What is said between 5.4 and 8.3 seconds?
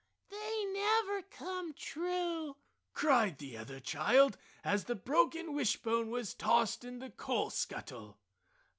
wishbone was tossed in the coal scuttle.